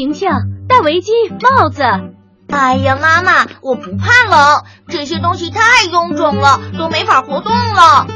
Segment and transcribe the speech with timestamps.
[0.00, 0.30] 婷婷，
[0.66, 1.10] 戴围巾、
[1.58, 1.82] 帽子。
[2.48, 8.06] 哎呀，妈妈，我不怕冷，这些东西太臃肿了，都没法活动了。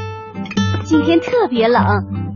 [0.83, 1.85] 今天特别冷，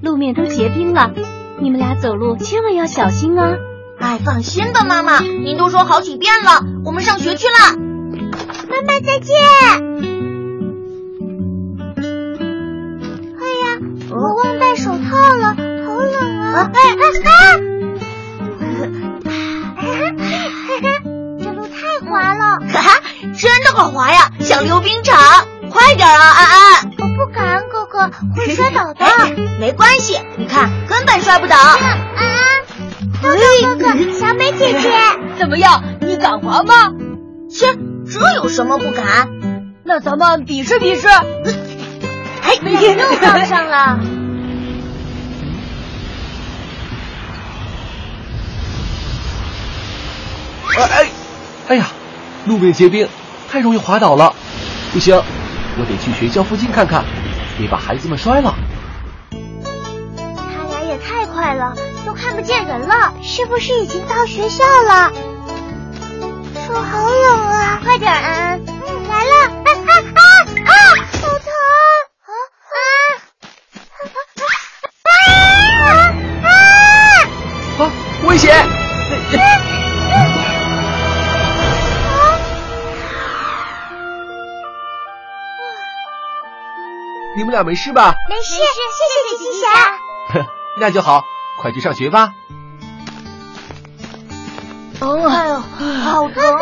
[0.04, 1.14] 路面都结冰了，
[1.60, 3.56] 你们俩走路千万要小心啊！
[4.00, 7.76] 哎，放心吧，妈妈，您都说好几遍了，我们上学去了。
[8.70, 9.36] 妈妈再见。
[13.40, 13.80] 哎呀，
[14.12, 14.49] 我忘
[23.38, 25.18] 真的好滑呀，像溜冰场。
[25.70, 26.92] 快点啊，安安！
[26.98, 29.06] 我不敢，哥哥会摔倒的。
[29.60, 31.56] 没关系，你看，根本摔不倒。
[31.56, 32.40] 安安。
[33.22, 34.92] 豆豆哥哥，小美姐姐，
[35.38, 35.84] 怎么样？
[36.02, 36.92] 你敢滑吗？
[37.52, 37.68] 切，
[38.12, 39.30] 这有什么不敢？
[39.84, 41.08] 那咱们比试比试。
[41.08, 44.00] 哎，又撞上了。
[50.78, 51.10] 哎，
[51.68, 51.88] 哎呀，
[52.50, 53.08] 路面结冰，
[53.48, 54.34] 太容易滑倒了。
[54.92, 55.16] 不行，
[55.78, 57.06] 我得去学校附近看看，
[57.60, 58.56] 别把孩子们摔了。
[59.30, 61.76] 他俩也太快了。
[62.08, 65.12] 都看不见人了，是不是已经到学校了？
[66.66, 67.80] 手好冷啊！
[67.84, 68.60] 快点，安安。
[68.66, 69.32] 嗯，来了。
[69.46, 70.22] 啊啊啊
[70.66, 70.74] 啊！
[71.22, 71.46] 好疼
[72.26, 72.34] 啊啊
[73.94, 74.10] 啊
[75.86, 77.86] 啊啊！
[77.86, 77.92] 啊，
[78.28, 78.66] 危险！
[87.36, 88.16] 你们俩没事吧？
[88.30, 90.46] 没事，谢谢谢金霞。
[90.80, 91.24] 那就好。
[91.62, 92.32] 快去上学吧！
[95.02, 96.34] 哦，哎呦，好疼！
[96.36, 96.58] 哥哥，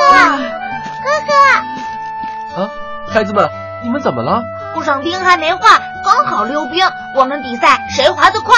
[1.04, 2.62] 哥哥！
[2.64, 2.70] 啊，
[3.08, 3.48] 孩子们，
[3.84, 4.42] 你们怎么了？
[4.74, 5.60] 路上冰还没化，
[6.04, 6.84] 刚好溜冰，
[7.16, 8.56] 我们比赛谁滑得快，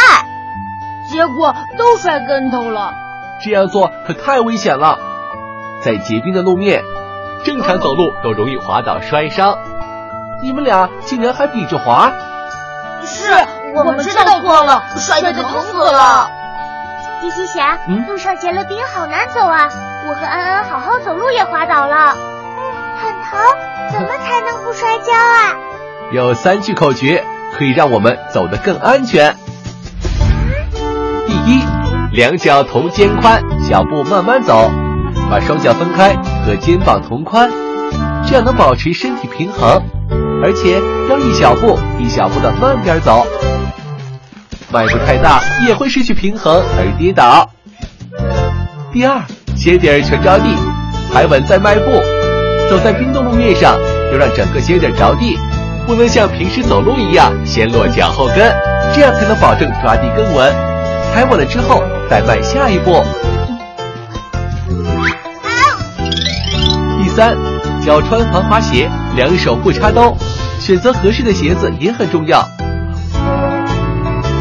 [1.11, 2.93] 结果都摔跟头了。
[3.43, 4.97] 这样做可太危险了，
[5.83, 6.83] 在结冰的路面，
[7.43, 9.57] 正常走路都容易滑倒摔伤。
[10.41, 12.11] 你们俩竟然还比着滑！
[13.03, 13.31] 是。
[13.75, 16.31] 我们知道错了，摔得疼死了。
[17.21, 17.77] 金星霞，
[18.07, 19.69] 路上结了冰，好难走啊！
[20.07, 22.15] 我和安安好好走路也滑倒了，
[22.97, 23.39] 很疼。
[23.91, 25.55] 怎么才能不摔跤啊？
[26.11, 27.23] 有三句口诀
[27.55, 29.35] 可以让我们走得更安全。
[31.27, 31.63] 第一，
[32.11, 34.71] 两脚同肩宽，脚步慢慢走，
[35.29, 37.51] 把双脚分开，和肩膀同宽，
[38.25, 39.83] 这样能保持身体平衡，
[40.43, 43.25] 而且要一小步一小步的慢点走。
[44.71, 47.49] 迈步太大也会失去平衡而跌倒。
[48.91, 49.21] 第二，
[49.55, 50.55] 鞋底全着地，
[51.11, 51.91] 踩稳再迈步。
[52.69, 53.79] 走在冰冻路面上，
[54.11, 55.37] 要让整个鞋底着地，
[55.87, 58.55] 不能像平时走路一样先落脚后跟，
[58.93, 60.53] 这样才能保证抓地更稳。
[61.11, 63.03] 踩稳了之后再迈下一步。
[67.01, 67.35] 第三，
[67.83, 68.87] 脚穿防滑鞋，
[69.19, 70.15] 两手不插兜，
[70.61, 72.47] 选择合适的鞋子也很重要。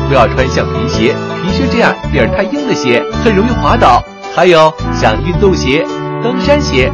[0.07, 4.01] 不要穿像皮鞋、皮靴这样底儿太硬的鞋，很容易滑倒。
[4.37, 5.85] 还有像运动鞋、
[6.23, 6.93] 登山鞋，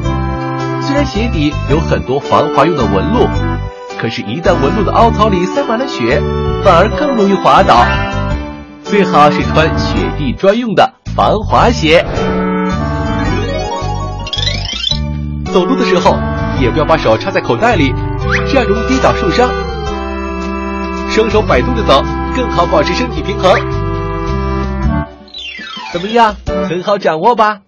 [0.81, 3.29] 虽然鞋底有很多防滑用的纹路，
[4.01, 6.23] 可是，一旦纹路的凹槽里塞满了雪，
[6.65, 7.85] 反而更容易滑倒。
[8.83, 12.03] 最好是穿雪地专用的防滑鞋。
[15.53, 16.17] 走路的时候，
[16.61, 17.95] 也不要把手插在口袋里，
[18.49, 19.51] 这样容易跌倒受伤。
[21.11, 22.03] 双手摆动着走。
[22.37, 23.55] 更好保持身体平衡，
[25.93, 26.35] 怎么样？
[26.69, 27.61] 很好掌握吧？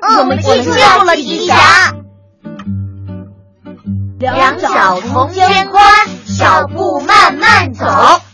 [0.00, 1.14] 嗯，我们记住了，
[4.18, 5.84] 两脚同肩宽，
[6.24, 7.84] 小步慢慢走，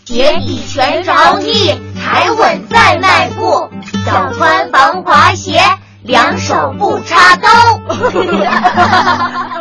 [0.04, 3.68] 鞋底全着地，踩稳再迈步，
[4.06, 5.60] 脚穿防滑鞋，
[6.04, 7.48] 两手不插兜。